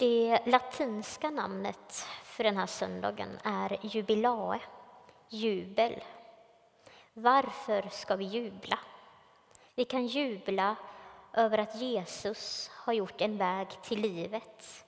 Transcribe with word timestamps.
Det 0.00 0.38
latinska 0.46 1.30
namnet 1.30 2.06
för 2.22 2.44
den 2.44 2.56
här 2.56 2.66
söndagen 2.66 3.38
är 3.44 3.78
jubilae, 3.82 4.60
jubel. 5.28 6.04
Varför 7.12 7.88
ska 7.90 8.16
vi 8.16 8.24
jubla? 8.24 8.78
Vi 9.74 9.84
kan 9.84 10.06
jubla 10.06 10.76
över 11.32 11.58
att 11.58 11.74
Jesus 11.74 12.70
har 12.74 12.92
gjort 12.92 13.20
en 13.20 13.38
väg 13.38 13.68
till 13.82 14.00
livet 14.00 14.84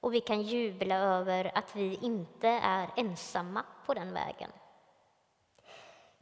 och 0.00 0.14
vi 0.14 0.20
kan 0.20 0.42
jubla 0.42 0.96
över 0.96 1.52
att 1.54 1.76
vi 1.76 1.98
inte 2.02 2.48
är 2.48 2.88
ensamma 2.96 3.64
på 3.86 3.94
den 3.94 4.14
vägen. 4.14 4.50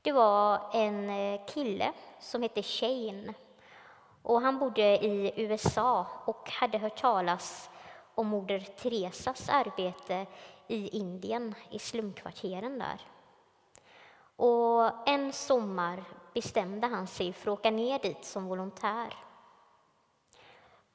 Det 0.03 0.13
var 0.13 0.71
en 0.73 1.11
eh, 1.11 1.41
kille 1.47 1.93
som 2.21 2.43
hette 2.43 2.63
Shane 2.63 3.35
och 4.23 4.41
han 4.41 4.59
bodde 4.59 5.05
i 5.05 5.33
USA 5.37 6.07
och 6.25 6.51
hade 6.51 6.79
hört 6.79 7.01
talas 7.01 7.71
om 8.15 8.27
Moder 8.27 8.61
Teresas 8.61 9.49
arbete 9.49 10.27
i 10.69 10.89
Indien, 10.89 11.55
i 11.71 11.79
slumkvarteren 11.79 12.79
där. 12.79 13.01
Och 14.37 15.09
en 15.09 15.33
sommar 15.33 16.05
bestämde 16.35 16.87
han 16.87 17.07
sig 17.07 17.33
för 17.33 17.53
att 17.53 17.59
åka 17.59 17.71
ner 17.71 17.99
dit 17.99 18.25
som 18.25 18.47
volontär. 18.47 19.15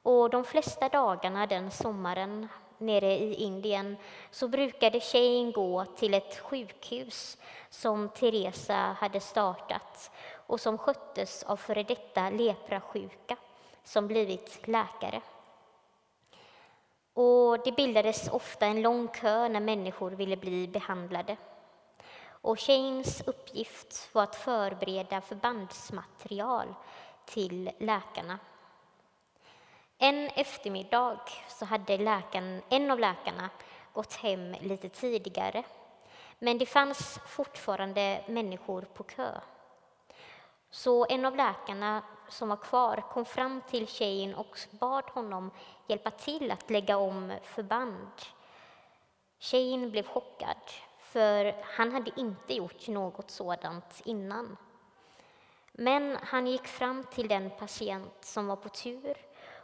Och 0.02 0.30
de 0.30 0.44
flesta 0.44 0.88
dagarna 0.88 1.46
den 1.46 1.70
sommaren 1.70 2.48
nere 2.78 3.12
i 3.12 3.34
Indien 3.34 3.96
så 4.30 4.48
brukade 4.48 5.00
tjejen 5.00 5.52
gå 5.52 5.84
till 5.84 6.14
ett 6.14 6.38
sjukhus 6.38 7.38
som 7.70 8.08
Teresa 8.08 8.74
hade 8.74 9.20
startat 9.20 10.10
och 10.46 10.60
som 10.60 10.78
sköttes 10.78 11.42
av 11.42 11.56
före 11.56 11.82
detta 11.82 12.30
leprasjuka 12.30 13.36
som 13.84 14.06
blivit 14.06 14.68
läkare. 14.68 15.22
Och 17.16 17.58
det 17.64 17.72
bildades 17.72 18.28
ofta 18.28 18.66
en 18.66 18.82
lång 18.82 19.08
kö 19.08 19.48
när 19.48 19.60
människor 19.60 20.10
ville 20.10 20.36
bli 20.36 20.68
behandlade. 20.68 21.36
Och 22.28 22.60
Shanes 22.60 23.20
uppgift 23.20 24.08
var 24.12 24.22
att 24.22 24.36
förbereda 24.36 25.20
förbandsmaterial 25.20 26.74
till 27.24 27.70
läkarna. 27.78 28.38
En 29.98 30.26
eftermiddag 30.28 31.20
så 31.48 31.64
hade 31.64 31.98
läkaren, 31.98 32.62
en 32.68 32.90
av 32.90 32.98
läkarna 32.98 33.50
gått 33.92 34.14
hem 34.14 34.54
lite 34.60 34.88
tidigare 34.88 35.64
men 36.38 36.58
det 36.58 36.66
fanns 36.66 37.20
fortfarande 37.26 38.24
människor 38.26 38.82
på 38.82 39.02
kö. 39.02 39.40
Så 40.70 41.06
en 41.08 41.24
av 41.24 41.36
läkarna 41.36 42.02
som 42.28 42.48
var 42.48 42.56
kvar 42.56 43.04
kom 43.10 43.24
fram 43.24 43.60
till 43.70 43.86
tjejen 43.86 44.34
och 44.34 44.58
bad 44.70 45.04
honom 45.04 45.50
hjälpa 45.86 46.10
till 46.10 46.50
att 46.50 46.70
lägga 46.70 46.96
om 46.96 47.32
förband. 47.42 48.22
Tjejen 49.38 49.90
blev 49.90 50.06
chockad, 50.06 50.56
för 50.98 51.62
han 51.62 51.92
hade 51.92 52.20
inte 52.20 52.54
gjort 52.54 52.88
något 52.88 53.30
sådant 53.30 54.02
innan. 54.04 54.56
Men 55.72 56.18
han 56.22 56.46
gick 56.46 56.66
fram 56.66 57.04
till 57.04 57.28
den 57.28 57.50
patient 57.50 58.24
som 58.24 58.46
var 58.46 58.56
på 58.56 58.68
tur 58.68 59.16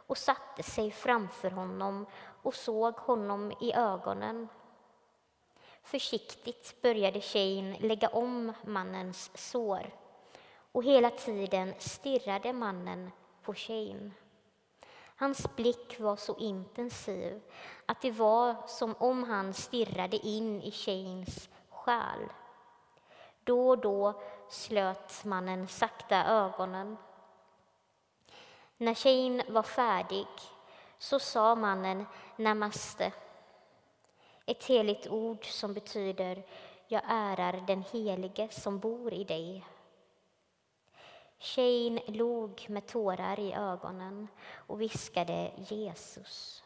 och 0.07 0.17
satte 0.17 0.63
sig 0.63 0.91
framför 0.91 1.51
honom 1.51 2.05
och 2.41 2.55
såg 2.55 2.95
honom 2.95 3.51
i 3.59 3.73
ögonen. 3.73 4.47
Försiktigt 5.83 6.81
började 6.81 7.21
tjejen 7.21 7.73
lägga 7.73 8.07
om 8.07 8.53
mannens 8.63 9.31
sår 9.37 10.02
och 10.73 10.83
hela 10.83 11.09
tiden 11.09 11.73
stirrade 11.77 12.53
mannen 12.53 13.11
på 13.41 13.53
tjejen. 13.53 14.13
Hans 15.15 15.55
blick 15.55 15.99
var 15.99 16.15
så 16.15 16.37
intensiv 16.37 17.41
att 17.85 18.01
det 18.01 18.11
var 18.11 18.55
som 18.67 18.95
om 18.99 19.23
han 19.23 19.53
stirrade 19.53 20.17
in 20.17 20.61
i 20.61 20.71
tjejens 20.71 21.49
själ. 21.69 22.29
Då 23.43 23.69
och 23.69 23.77
då 23.77 24.21
slöt 24.49 25.25
mannen 25.25 25.67
sakta 25.67 26.25
ögonen. 26.25 26.97
När 28.77 28.93
tjejen 28.93 29.41
var 29.49 29.63
färdig 29.63 30.27
så 30.97 31.19
sa 31.19 31.55
mannen 31.55 32.05
namaste, 32.35 33.11
ett 34.45 34.65
heligt 34.65 35.07
ord 35.07 35.45
som 35.45 35.73
betyder 35.73 36.43
jag 36.87 37.01
ärar 37.07 37.63
den 37.67 37.83
helige 37.91 38.49
som 38.51 38.79
bor 38.79 39.13
i 39.13 39.23
dig. 39.23 39.65
Tjejen 41.43 41.99
log 42.07 42.65
med 42.69 42.87
tårar 42.87 43.39
i 43.39 43.53
ögonen 43.53 44.27
och 44.67 44.81
viskade 44.81 45.51
Jesus. 45.57 46.63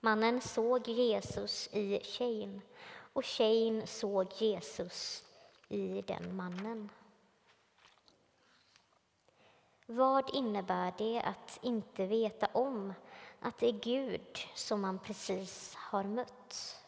Mannen 0.00 0.40
såg 0.40 0.88
Jesus 0.88 1.68
i 1.72 2.00
tjejen 2.02 2.60
och 3.12 3.24
tjejen 3.24 3.86
såg 3.86 4.32
Jesus 4.32 5.24
i 5.68 6.02
den 6.02 6.36
mannen. 6.36 6.90
Vad 9.86 10.34
innebär 10.34 10.94
det 10.98 11.20
att 11.20 11.58
inte 11.62 12.06
veta 12.06 12.46
om 12.52 12.94
att 13.40 13.58
det 13.58 13.68
är 13.68 13.80
Gud 13.80 14.38
som 14.54 14.80
man 14.80 14.98
precis 14.98 15.74
har 15.74 16.04
mött? 16.04 16.84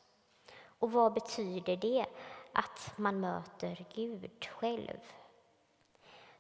Och 0.78 0.92
vad 0.92 1.12
betyder 1.12 1.76
det 1.76 2.06
att 2.53 2.92
man 2.97 3.20
möter 3.20 3.86
Gud 3.94 4.44
själv? 4.44 5.00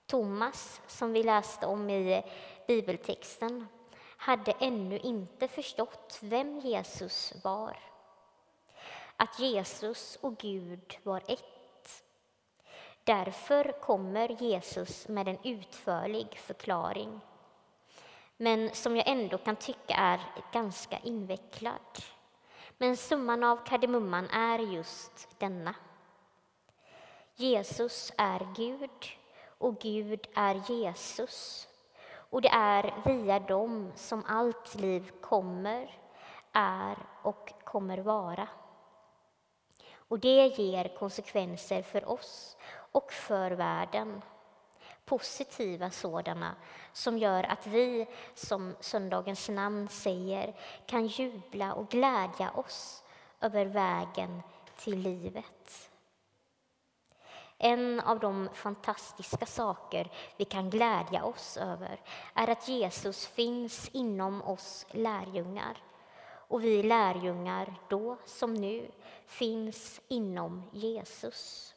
Thomas, 0.06 0.80
som 0.86 1.12
vi 1.12 1.22
läste 1.22 1.66
om 1.66 1.90
i 1.90 2.22
bibeltexten, 2.66 3.66
hade 4.16 4.52
ännu 4.52 4.98
inte 4.98 5.48
förstått 5.48 6.18
vem 6.22 6.58
Jesus 6.58 7.34
var. 7.44 7.76
Att 9.16 9.38
Jesus 9.38 10.18
och 10.20 10.36
Gud 10.38 10.98
var 11.02 11.22
ett. 11.28 12.04
Därför 13.04 13.80
kommer 13.80 14.42
Jesus 14.42 15.08
med 15.08 15.28
en 15.28 15.38
utförlig 15.42 16.38
förklaring 16.38 17.20
men 18.36 18.74
som 18.74 18.96
jag 18.96 19.08
ändå 19.08 19.38
kan 19.38 19.56
tycka 19.56 19.94
är 19.94 20.20
ganska 20.52 20.98
invecklad. 20.98 21.98
Men 22.78 22.96
summan 22.96 23.44
av 23.44 23.66
kardemumman 23.66 24.30
är 24.30 24.58
just 24.58 25.28
denna. 25.38 25.74
Jesus 27.34 28.12
är 28.16 28.48
Gud 28.56 28.90
och 29.58 29.78
Gud 29.78 30.26
är 30.34 30.70
Jesus. 30.70 31.68
Och 32.30 32.42
det 32.42 32.48
är 32.48 32.94
via 33.04 33.38
dem 33.38 33.92
som 33.94 34.24
allt 34.28 34.74
liv 34.74 35.10
kommer, 35.20 35.98
är 36.52 36.96
och 37.22 37.52
kommer 37.64 37.98
vara. 37.98 38.48
Och 40.08 40.18
det 40.18 40.46
ger 40.46 40.96
konsekvenser 40.98 41.82
för 41.82 42.08
oss 42.08 42.56
och 42.92 43.12
för 43.12 43.50
världen. 43.50 44.22
Positiva 45.04 45.90
sådana 45.90 46.54
som 46.92 47.18
gör 47.18 47.44
att 47.44 47.66
vi, 47.66 48.06
som 48.34 48.76
söndagens 48.80 49.48
namn 49.48 49.88
säger, 49.88 50.56
kan 50.86 51.06
jubla 51.06 51.74
och 51.74 51.88
glädja 51.88 52.50
oss 52.50 53.04
över 53.40 53.66
vägen 53.66 54.42
till 54.76 54.98
livet. 54.98 55.90
En 57.58 58.00
av 58.00 58.20
de 58.20 58.48
fantastiska 58.54 59.46
saker 59.46 60.10
vi 60.36 60.44
kan 60.44 60.70
glädja 60.70 61.24
oss 61.24 61.56
över 61.56 62.00
är 62.34 62.50
att 62.50 62.68
Jesus 62.68 63.26
finns 63.26 63.88
inom 63.88 64.42
oss 64.42 64.86
lärjungar. 64.90 65.82
Och 66.48 66.64
vi 66.64 66.82
lärjungar, 66.82 67.74
då 67.88 68.16
som 68.24 68.54
nu, 68.54 68.90
finns 69.26 70.00
inom 70.08 70.62
Jesus. 70.72 71.74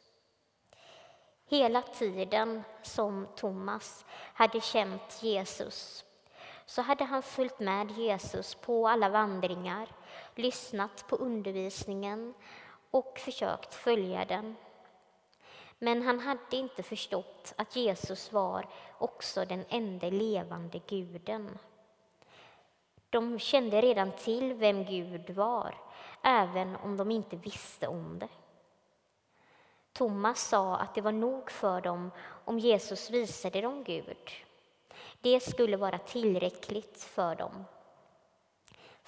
Hela 1.46 1.82
tiden 1.82 2.62
som 2.82 3.26
Thomas 3.36 4.04
hade 4.34 4.60
känt 4.60 5.22
Jesus 5.22 6.04
så 6.66 6.82
hade 6.82 7.04
han 7.04 7.22
följt 7.22 7.60
med 7.60 7.90
Jesus 7.90 8.54
på 8.54 8.88
alla 8.88 9.08
vandringar, 9.08 9.88
lyssnat 10.34 11.04
på 11.08 11.16
undervisningen 11.16 12.34
och 12.90 13.18
försökt 13.18 13.74
följa 13.74 14.24
den. 14.24 14.56
Men 15.82 16.02
han 16.02 16.20
hade 16.20 16.56
inte 16.56 16.82
förstått 16.82 17.54
att 17.56 17.76
Jesus 17.76 18.32
var 18.32 18.66
också 18.98 19.44
den 19.44 19.64
enda 19.68 20.10
levande 20.10 20.80
guden. 20.86 21.58
De 23.10 23.38
kände 23.38 23.80
redan 23.80 24.12
till 24.12 24.54
vem 24.54 24.84
Gud 24.84 25.30
var, 25.30 25.74
även 26.22 26.76
om 26.76 26.96
de 26.96 27.10
inte 27.10 27.36
visste 27.36 27.86
om 27.86 28.18
det. 28.18 28.28
Thomas 29.92 30.48
sa 30.48 30.76
att 30.76 30.94
det 30.94 31.00
var 31.00 31.12
nog 31.12 31.50
för 31.50 31.80
dem 31.80 32.10
om 32.44 32.58
Jesus 32.58 33.10
visade 33.10 33.60
dem 33.60 33.84
Gud. 33.84 34.30
Det 35.20 35.40
skulle 35.40 35.76
vara 35.76 35.98
tillräckligt 35.98 37.02
för 37.02 37.34
dem. 37.34 37.64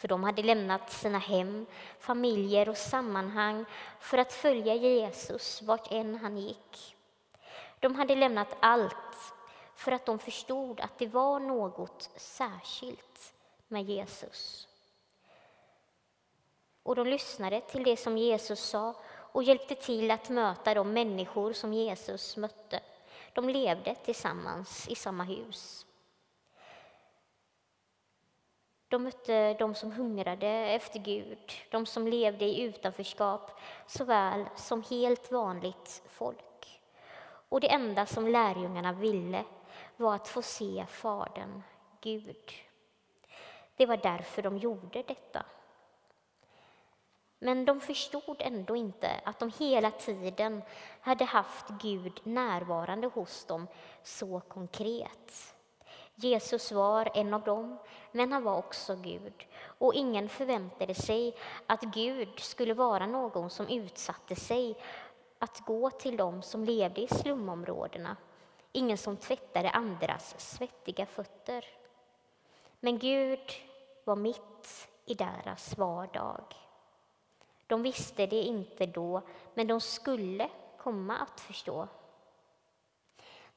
För 0.02 0.08
de 0.08 0.25
hade 0.25 0.43
lämnat 0.43 0.93
sina 0.93 1.19
hem, 1.19 1.66
familjer 1.99 2.69
och 2.69 2.76
sammanhang 2.76 3.64
för 4.00 4.19
att 4.19 4.32
följa 4.32 4.75
Jesus 4.75 5.62
vart 5.62 5.93
än 5.93 6.14
han 6.14 6.38
gick. 6.38 6.96
De 7.81 7.94
hade 7.94 8.14
lämnat 8.14 8.56
allt 8.60 9.34
för 9.75 9.93
att 9.93 10.06
de 10.06 10.19
förstod 10.19 10.81
att 10.81 10.99
det 10.99 11.06
var 11.06 11.40
något 11.40 12.10
särskilt 12.16 13.34
med 13.69 13.82
Jesus. 13.82 14.69
Och 16.82 16.96
de 16.96 17.06
lyssnade 17.06 17.60
till 17.60 17.84
det 17.84 17.96
som 17.96 18.19
Jesus 18.19 18.60
sa 18.60 18.94
och 19.08 19.43
hjälpte 19.43 19.75
till 19.75 20.10
att 20.10 20.28
möta 20.28 20.75
de 20.75 20.93
människor 20.93 21.52
som 21.52 21.72
Jesus 21.72 22.37
mötte. 22.37 22.81
De 23.32 23.49
levde 23.49 23.94
tillsammans 23.94 24.88
i 24.88 24.94
samma 24.94 25.25
hus. 25.25 25.87
De 28.93 29.03
mötte 29.03 29.55
de 29.55 29.75
som 29.75 29.93
hungrade 29.93 30.49
efter 30.49 30.99
Gud, 30.99 31.53
de 31.71 31.87
som 31.87 32.06
levde 32.09 32.44
i 32.44 32.62
utanförskap 32.62 33.61
såväl 33.87 34.44
som 34.56 34.83
helt 34.91 35.33
vanligt 35.33 36.03
folk. 36.09 36.81
Och 37.49 37.61
det 37.61 37.73
enda 37.73 38.06
som 38.06 38.29
lärjungarna 38.29 38.93
ville 38.93 39.44
var 39.97 40.15
att 40.15 40.29
få 40.29 40.43
se 40.43 40.87
Fadern, 40.89 41.62
Gud. 42.00 42.53
Det 43.77 43.87
var 43.87 43.97
därför 43.97 44.43
de 44.43 44.59
gjorde 44.59 45.03
detta. 45.03 45.45
Men 47.38 47.65
de 47.65 47.81
förstod 47.81 48.37
ändå 48.38 48.77
inte 48.77 49.21
att 49.25 49.38
de 49.38 49.53
hela 49.59 49.91
tiden 49.91 50.62
hade 51.00 51.25
haft 51.25 51.69
Gud 51.69 52.21
närvarande 52.25 53.06
hos 53.06 53.45
dem 53.45 53.67
så 54.03 54.41
konkret. 54.41 55.55
Jesus 56.14 56.73
var 56.73 57.09
en 57.14 57.35
av 57.35 57.43
dem, 57.43 57.79
men 58.12 58.32
han 58.32 58.44
var 58.44 58.56
också 58.56 58.97
Gud. 58.97 59.47
Och 59.64 59.94
ingen 59.94 60.29
förväntade 60.29 60.94
sig 60.94 61.37
att 61.67 61.81
Gud 61.82 62.41
skulle 62.41 62.75
vara 62.75 63.06
någon 63.06 63.50
som 63.50 63.69
utsatte 63.69 64.37
sig 64.37 64.76
att 65.38 65.61
gå 65.61 65.91
till 65.91 66.17
dem 66.17 66.43
som 66.43 66.64
levde 66.64 67.00
i 67.00 67.09
slumområdena. 67.09 68.17
Ingen 68.73 68.99
som 68.99 69.17
tvättade 69.17 69.70
andras 69.70 70.35
svettiga 70.38 71.06
fötter. 71.06 71.64
Men 72.81 72.99
Gud 72.99 73.53
var 74.05 74.17
mitt 74.17 74.88
i 75.05 75.14
deras 75.14 75.79
vardag. 75.79 76.44
De 77.67 77.82
visste 77.82 78.26
det 78.26 78.43
inte 78.43 78.87
då, 78.87 79.23
men 79.55 79.67
de 79.67 79.81
skulle 79.81 80.49
komma 80.79 81.17
att 81.17 81.41
förstå. 81.41 81.88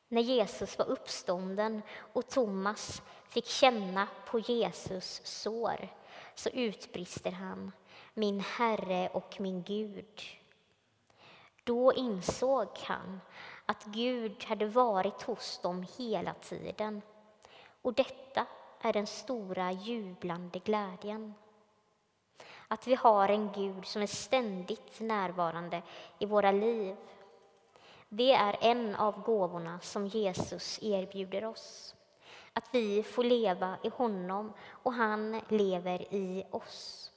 När 0.08 0.22
Jesus 0.22 0.78
var 0.78 0.86
uppstånden 0.86 1.82
och 2.14 2.30
Thomas 2.30 3.02
fick 3.30 3.46
känna 3.46 4.08
på 4.28 4.40
Jesus 4.40 5.22
sår 5.24 5.88
så 6.36 6.50
utbrister 6.50 7.32
han 7.32 7.72
min 8.14 8.40
Herre 8.40 9.10
och 9.14 9.36
min 9.40 9.64
Gud. 9.64 10.22
Då 11.64 11.94
insåg 11.94 12.68
han 12.84 13.22
att 13.66 13.84
Gud 13.86 14.44
hade 14.44 14.66
varit 14.66 15.22
hos 15.22 15.60
dem 15.62 15.86
hela 15.98 16.34
tiden 16.34 17.02
och 17.82 17.94
detta 17.94 18.46
är 18.82 18.94
den 18.94 19.08
stora 19.08 19.72
jublande 19.72 20.60
glädjen. 20.60 21.34
Att 22.68 22.88
vi 22.88 22.96
har 22.96 23.30
en 23.30 23.52
Gud 23.52 23.86
som 23.86 24.02
är 24.02 24.08
ständigt 24.08 25.00
närvarande 25.00 25.82
i 26.20 26.26
våra 26.26 26.52
liv. 26.52 26.96
Det 28.18 28.34
är 28.34 28.58
en 28.62 28.96
av 28.96 29.22
gåvorna 29.22 29.80
som 29.80 30.08
Jesus 30.08 30.80
erbjuder 30.82 31.46
oss. 31.46 31.96
Att 32.54 32.70
vi 32.72 33.04
får 33.04 33.24
leva 33.24 33.78
i 33.84 33.90
honom 33.90 34.54
och 34.70 34.94
han 34.94 35.42
lever 35.50 36.14
i 36.14 36.46
oss. 36.52 37.12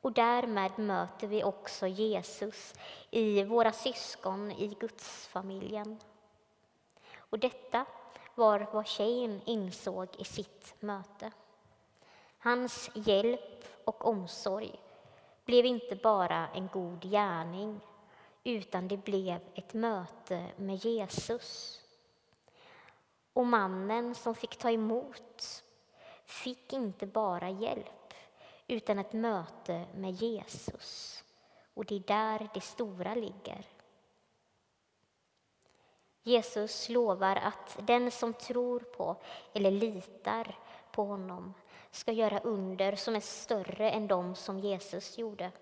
Och 0.00 0.12
därmed 0.12 0.78
möter 0.78 1.26
vi 1.26 1.44
också 1.44 1.86
Jesus 1.86 2.74
i 3.10 3.44
våra 3.44 3.72
syskon 3.72 4.52
i 4.52 4.76
Gudsfamiljen. 4.80 5.98
Och 7.18 7.38
detta 7.38 7.84
var 8.34 8.66
vad 8.72 8.88
Shane 8.88 9.40
insåg 9.44 10.08
i 10.18 10.24
sitt 10.24 10.74
möte. 10.80 11.32
Hans 12.38 12.90
hjälp 12.94 13.64
och 13.84 14.06
omsorg 14.06 14.80
blev 15.44 15.66
inte 15.66 15.96
bara 15.96 16.48
en 16.48 16.68
god 16.72 17.02
gärning 17.02 17.80
utan 18.48 18.88
det 18.88 18.96
blev 18.96 19.40
ett 19.54 19.74
möte 19.74 20.46
med 20.56 20.84
Jesus. 20.84 21.80
Och 23.32 23.46
mannen 23.46 24.14
som 24.14 24.34
fick 24.34 24.56
ta 24.56 24.70
emot 24.70 25.64
fick 26.24 26.72
inte 26.72 27.06
bara 27.06 27.50
hjälp 27.50 28.14
utan 28.66 28.98
ett 28.98 29.12
möte 29.12 29.84
med 29.94 30.10
Jesus. 30.10 31.24
Och 31.74 31.84
det 31.84 31.94
är 31.94 32.00
där 32.00 32.48
det 32.54 32.60
stora 32.60 33.14
ligger. 33.14 33.66
Jesus 36.22 36.88
lovar 36.88 37.36
att 37.36 37.78
den 37.82 38.10
som 38.10 38.34
tror 38.34 38.80
på 38.80 39.16
eller 39.52 39.70
litar 39.70 40.58
på 40.92 41.04
honom 41.04 41.54
ska 41.90 42.12
göra 42.12 42.40
under 42.40 42.96
som 42.96 43.16
är 43.16 43.20
större 43.20 43.90
än 43.90 44.08
de 44.08 44.34
som 44.34 44.58
Jesus 44.58 45.18
gjorde. 45.18 45.52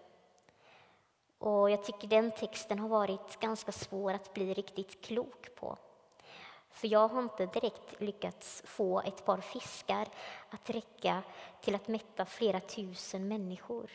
Och 1.39 1.71
jag 1.71 1.85
tycker 1.85 2.09
den 2.09 2.31
texten 2.31 2.79
har 2.79 2.89
varit 2.89 3.41
ganska 3.41 3.73
svår 3.73 4.13
att 4.13 4.35
bli 4.35 4.55
riktigt 4.55 5.05
klok 5.05 5.55
på. 5.55 5.79
För 6.71 6.89
jag 6.89 7.09
har 7.09 7.23
inte 7.23 7.47
direkt 7.47 8.01
lyckats 8.01 8.63
få 8.67 9.01
ett 9.01 9.25
par 9.25 9.41
fiskar 9.41 10.09
att 10.51 10.71
räcka 10.71 11.23
till 11.61 11.75
att 11.75 11.89
mätta 11.89 12.25
flera 12.25 12.61
tusen 12.61 13.29
människor. 13.29 13.91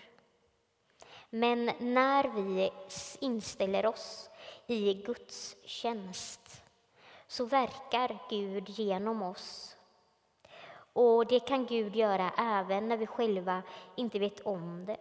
Men 1.29 1.71
när 1.79 2.27
vi 2.27 2.71
inställer 3.19 3.85
oss 3.85 4.29
i 4.67 4.93
Guds 4.93 5.55
tjänst 5.65 6.63
så 7.27 7.45
verkar 7.45 8.17
Gud 8.29 8.69
genom 8.69 9.21
oss. 9.21 9.77
Och 10.93 11.27
det 11.27 11.39
kan 11.39 11.65
Gud 11.65 11.95
göra 11.95 12.31
även 12.37 12.87
när 12.87 12.97
vi 12.97 13.07
själva 13.07 13.63
inte 13.95 14.19
vet 14.19 14.39
om 14.39 14.85
det. 14.85 14.97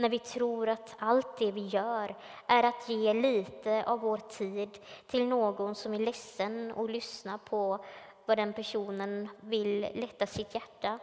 När 0.00 0.08
vi 0.08 0.18
tror 0.18 0.68
att 0.68 0.96
allt 0.98 1.36
det 1.36 1.52
vi 1.52 1.66
gör 1.66 2.16
är 2.46 2.62
att 2.62 2.88
ge 2.88 3.14
lite 3.14 3.84
av 3.86 4.00
vår 4.00 4.16
tid 4.16 4.78
till 5.06 5.26
någon 5.26 5.74
som 5.74 5.94
är 5.94 5.98
ledsen 5.98 6.72
och 6.72 6.90
lyssna 6.90 7.38
på 7.38 7.84
vad 8.26 8.38
den 8.38 8.52
personen 8.52 9.28
vill 9.40 9.80
lätta 9.94 10.26
sitt 10.26 10.54
hjärta. 10.54 10.98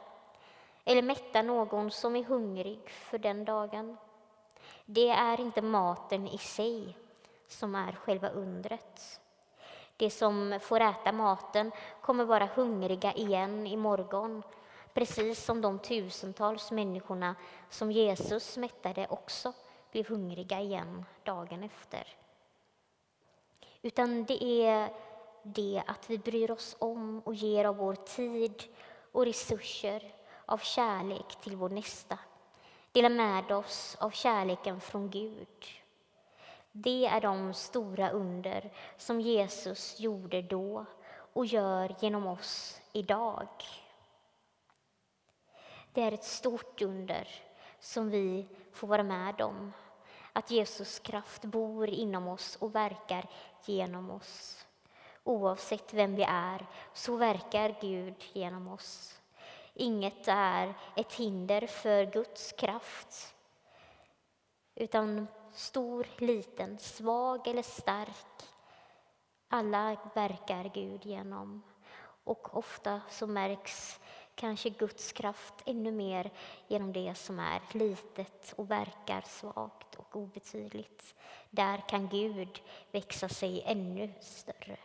Eller 0.85 1.01
mätta 1.01 1.41
någon 1.41 1.91
som 1.91 2.15
är 2.15 2.23
hungrig 2.23 2.89
för 2.89 3.17
den 3.17 3.45
dagen. 3.45 3.97
Det 4.85 5.09
är 5.09 5.41
inte 5.41 5.61
maten 5.61 6.27
i 6.27 6.37
sig 6.37 6.97
som 7.47 7.75
är 7.75 7.91
själva 7.91 8.29
undret. 8.29 9.19
De 9.97 10.09
som 10.09 10.59
får 10.61 10.79
äta 10.79 11.11
maten 11.11 11.71
kommer 12.01 12.25
vara 12.25 12.49
hungriga 12.55 13.13
igen 13.13 13.67
i 13.67 13.77
morgon 13.77 14.43
precis 14.97 15.45
som 15.45 15.61
de 15.61 15.79
tusentals 15.79 16.71
människorna 16.71 17.35
som 17.69 17.91
Jesus 17.91 18.57
mättade 18.57 19.07
också 19.09 19.53
blev 19.91 20.07
hungriga 20.07 20.59
igen 20.59 21.05
dagen 21.23 21.63
efter. 21.63 22.07
Utan 23.81 24.25
det 24.25 24.43
är 24.43 24.89
det 25.43 25.83
att 25.87 26.09
vi 26.09 26.17
bryr 26.17 26.51
oss 26.51 26.75
om 26.79 27.19
och 27.19 27.33
ger 27.35 27.65
av 27.65 27.77
vår 27.77 27.95
tid 27.95 28.63
och 29.11 29.25
resurser 29.25 30.13
av 30.45 30.57
kärlek 30.57 31.35
till 31.41 31.55
vår 31.55 31.69
nästa. 31.69 32.19
Delar 32.91 33.09
med 33.09 33.51
oss 33.51 33.97
av 33.99 34.09
kärleken 34.09 34.81
från 34.81 35.09
Gud. 35.09 35.65
Det 36.71 37.05
är 37.05 37.21
de 37.21 37.53
stora 37.53 38.09
under 38.09 38.73
som 38.97 39.21
Jesus 39.21 39.99
gjorde 39.99 40.41
då 40.41 40.85
och 41.33 41.45
gör 41.45 41.95
genom 41.99 42.27
oss 42.27 42.81
idag. 42.93 43.47
Det 45.97 46.03
är 46.03 46.11
ett 46.11 46.23
stort 46.23 46.81
under 46.81 47.27
som 47.79 48.09
vi 48.09 48.47
får 48.71 48.87
vara 48.87 49.03
med 49.03 49.41
om. 49.41 49.73
Att 50.33 50.51
Jesus 50.51 50.99
kraft 50.99 51.45
bor 51.45 51.89
inom 51.89 52.27
oss 52.27 52.55
och 52.55 52.75
verkar 52.75 53.29
genom 53.65 54.11
oss. 54.11 54.65
Oavsett 55.23 55.93
vem 55.93 56.15
vi 56.15 56.23
är 56.23 56.65
så 56.93 57.15
verkar 57.15 57.77
Gud 57.81 58.15
genom 58.33 58.67
oss. 58.67 59.21
Inget 59.73 60.27
är 60.27 60.73
ett 60.95 61.13
hinder 61.13 61.67
för 61.67 62.05
Guds 62.05 62.51
kraft. 62.51 63.35
Utan 64.75 65.27
stor, 65.51 66.07
liten, 66.17 66.79
svag 66.79 67.47
eller 67.47 67.63
stark. 67.63 68.43
Alla 69.47 69.97
verkar 70.15 70.71
Gud 70.73 71.05
genom. 71.05 71.63
Och 72.23 72.57
ofta 72.57 73.01
så 73.09 73.27
märks 73.27 73.99
kanske 74.37 74.69
Guds 74.69 75.11
kraft 75.11 75.53
ännu 75.65 75.91
mer 75.91 76.31
genom 76.67 76.93
det 76.93 77.15
som 77.15 77.39
är 77.39 77.61
litet 77.71 78.53
och 78.55 78.71
verkar 78.71 79.21
svagt 79.21 79.95
och 79.95 80.15
obetydligt. 80.15 81.15
Där 81.49 81.89
kan 81.89 82.07
Gud 82.07 82.61
växa 82.91 83.29
sig 83.29 83.63
ännu 83.65 84.13
större. 84.21 84.77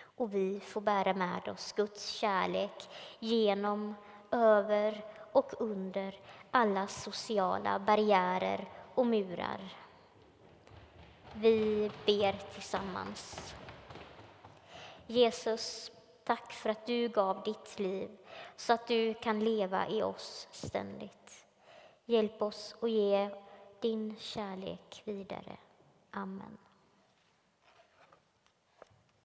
Och 0.00 0.34
vi 0.34 0.60
får 0.60 0.80
bära 0.80 1.14
med 1.14 1.48
oss 1.48 1.72
Guds 1.72 2.08
kärlek 2.08 2.88
genom, 3.18 3.94
över 4.30 5.04
och 5.32 5.60
under 5.60 6.20
alla 6.50 6.86
sociala 6.86 7.78
barriärer 7.78 8.68
och 8.94 9.06
murar. 9.06 9.76
Vi 11.34 11.90
ber 12.06 12.52
tillsammans. 12.52 13.54
Jesus, 15.06 15.92
Tack 16.24 16.52
för 16.52 16.70
att 16.70 16.86
du 16.86 17.08
gav 17.08 17.42
ditt 17.42 17.78
liv 17.78 18.10
så 18.56 18.72
att 18.72 18.86
du 18.86 19.14
kan 19.14 19.40
leva 19.40 19.88
i 19.88 20.02
oss 20.02 20.48
ständigt. 20.50 21.46
Hjälp 22.04 22.42
oss 22.42 22.76
och 22.80 22.88
ge 22.88 23.30
din 23.80 24.16
kärlek 24.18 25.02
vidare. 25.04 25.56
Amen. 26.10 26.58